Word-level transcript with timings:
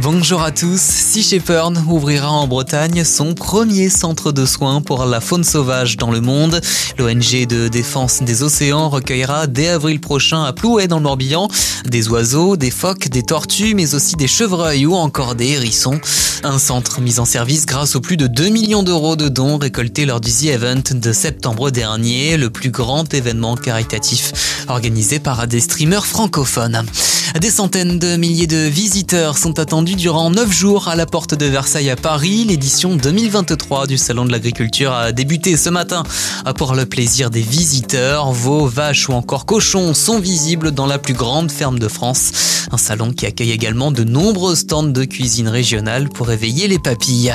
Bonjour 0.00 0.42
à 0.42 0.52
tous. 0.52 0.80
Sea 0.80 1.22
Shepherd 1.22 1.76
ouvrira 1.86 2.30
en 2.30 2.46
Bretagne 2.46 3.04
son 3.04 3.34
premier 3.34 3.90
centre 3.90 4.32
de 4.32 4.46
soins 4.46 4.80
pour 4.80 5.04
la 5.04 5.20
faune 5.20 5.44
sauvage 5.44 5.98
dans 5.98 6.10
le 6.10 6.22
monde. 6.22 6.62
L'ONG 6.96 7.46
de 7.46 7.68
défense 7.68 8.22
des 8.22 8.42
océans 8.42 8.88
recueillera 8.88 9.46
dès 9.46 9.68
avril 9.68 10.00
prochain 10.00 10.44
à 10.44 10.54
Plouet 10.54 10.88
dans 10.88 10.96
le 10.96 11.02
Morbihan 11.02 11.46
des 11.84 12.08
oiseaux, 12.08 12.56
des 12.56 12.70
phoques, 12.70 13.08
des 13.08 13.22
tortues, 13.22 13.74
mais 13.74 13.94
aussi 13.94 14.16
des 14.16 14.28
chevreuils 14.28 14.86
ou 14.86 14.94
encore 14.94 15.34
des 15.34 15.50
hérissons. 15.50 16.00
Un 16.42 16.58
centre 16.58 17.02
mis 17.02 17.18
en 17.18 17.26
service 17.26 17.66
grâce 17.66 17.94
aux 17.94 18.00
plus 18.00 18.16
de 18.16 18.26
2 18.26 18.48
millions 18.48 18.82
d'euros 18.82 19.14
de 19.14 19.28
dons 19.28 19.58
récoltés 19.58 20.06
lors 20.06 20.22
du 20.22 20.30
The 20.30 20.44
Event 20.44 20.82
de 20.94 21.12
septembre 21.12 21.70
dernier, 21.70 22.38
le 22.38 22.48
plus 22.48 22.70
grand 22.70 23.12
événement 23.12 23.56
caritatif 23.56 24.64
organisé 24.68 25.18
par 25.18 25.46
des 25.46 25.60
streamers 25.60 26.06
francophones. 26.06 26.82
Des 27.40 27.50
centaines 27.50 27.98
de 27.98 28.16
milliers 28.16 28.46
de 28.46 28.68
visiteurs 28.68 29.38
sont 29.38 29.58
attendus 29.58 29.94
durant 29.94 30.30
9 30.30 30.52
jours 30.52 30.88
à 30.88 30.96
la 30.96 31.06
porte 31.06 31.34
de 31.34 31.46
Versailles 31.46 31.88
à 31.88 31.96
Paris. 31.96 32.44
L'édition 32.44 32.94
2023 32.94 33.86
du 33.86 33.96
Salon 33.96 34.26
de 34.26 34.32
l'Agriculture 34.32 34.92
a 34.92 35.12
débuté 35.12 35.56
ce 35.56 35.70
matin. 35.70 36.02
Pour 36.58 36.74
le 36.74 36.84
plaisir 36.84 37.30
des 37.30 37.40
visiteurs, 37.40 38.32
veaux, 38.32 38.66
vaches 38.66 39.08
ou 39.08 39.12
encore 39.12 39.46
cochons 39.46 39.94
sont 39.94 40.20
visibles 40.20 40.72
dans 40.72 40.86
la 40.86 40.98
plus 40.98 41.14
grande 41.14 41.50
ferme 41.50 41.78
de 41.78 41.88
France. 41.88 42.32
Un 42.70 42.78
salon 42.78 43.12
qui 43.12 43.24
accueille 43.24 43.50
également 43.52 43.92
de 43.92 44.04
nombreux 44.04 44.54
stands 44.54 44.82
de 44.82 45.04
cuisine 45.04 45.48
régionale 45.48 46.10
pour 46.10 46.30
éveiller 46.30 46.68
les 46.68 46.78
papilles. 46.78 47.34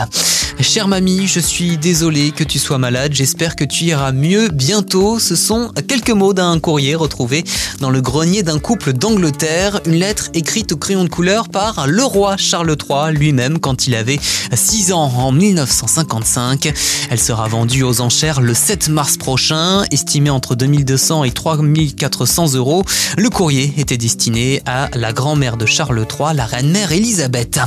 Chère 0.59 0.87
mamie, 0.87 1.27
je 1.27 1.39
suis 1.39 1.77
désolé 1.77 2.31
que 2.31 2.43
tu 2.43 2.57
sois 2.57 2.79
malade, 2.79 3.13
j'espère 3.13 3.55
que 3.55 3.63
tu 3.63 3.85
iras 3.85 4.11
mieux 4.11 4.47
bientôt. 4.49 5.19
Ce 5.19 5.35
sont 5.35 5.71
quelques 5.87 6.09
mots 6.09 6.33
d'un 6.33 6.59
courrier 6.59 6.95
retrouvé 6.95 7.43
dans 7.79 7.91
le 7.91 8.01
grenier 8.01 8.41
d'un 8.41 8.57
couple 8.57 8.93
d'Angleterre, 8.93 9.81
une 9.87 9.95
lettre 9.95 10.29
écrite 10.33 10.73
au 10.73 10.77
crayon 10.77 11.05
de 11.05 11.09
couleur 11.09 11.47
par 11.47 11.87
le 11.87 12.03
roi 12.03 12.35
Charles 12.35 12.75
III 12.77 13.13
lui-même 13.13 13.59
quand 13.59 13.87
il 13.87 13.95
avait 13.95 14.19
6 14.53 14.91
ans 14.91 15.11
en 15.15 15.31
1955. 15.31 16.73
Elle 17.09 17.19
sera 17.19 17.47
vendue 17.47 17.83
aux 17.83 18.01
enchères 18.01 18.41
le 18.41 18.53
7 18.53 18.89
mars 18.89 19.15
prochain, 19.15 19.83
estimée 19.91 20.29
entre 20.29 20.55
2200 20.55 21.23
et 21.23 21.31
3400 21.31 22.55
euros. 22.55 22.83
Le 23.17 23.29
courrier 23.29 23.73
était 23.77 23.97
destiné 23.97 24.61
à 24.65 24.89
la 24.93 25.13
grand-mère 25.13 25.55
de 25.55 25.65
Charles 25.65 26.05
III, 26.09 26.35
la 26.35 26.45
reine-mère 26.45 26.91
Elisabeth. 26.91 27.59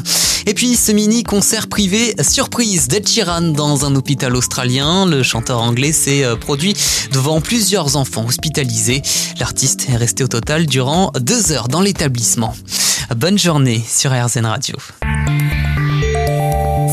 Et 0.46 0.54
puis 0.54 0.76
ce 0.76 0.92
mini 0.92 1.22
concert 1.22 1.68
privé 1.68 2.14
surprise 2.22 2.88
d'Ed 2.88 3.08
Sheeran 3.08 3.52
dans 3.52 3.84
un 3.84 3.94
hôpital 3.94 4.34
australien. 4.36 5.06
Le 5.06 5.22
chanteur 5.22 5.60
anglais 5.60 5.92
s'est 5.92 6.24
euh, 6.24 6.36
produit 6.36 6.74
devant 7.12 7.40
plusieurs 7.40 7.96
enfants 7.96 8.24
hospitalisés. 8.26 9.02
L'artiste 9.38 9.88
est 9.88 9.96
resté 9.96 10.24
au 10.24 10.28
total 10.28 10.66
durant 10.66 11.12
deux 11.18 11.52
heures 11.52 11.68
dans 11.68 11.80
l'établissement. 11.80 12.09
Bonne 13.16 13.38
journée 13.38 13.82
sur 13.86 14.10
RZN 14.10 14.46
Radio. 14.46 14.76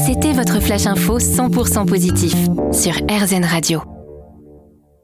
C'était 0.05 0.33
votre 0.33 0.59
flash 0.61 0.85
info 0.85 1.19
100% 1.19 1.85
positif 1.85 2.33
sur 2.71 2.93
RZN 2.93 3.45
Radio. 3.45 3.96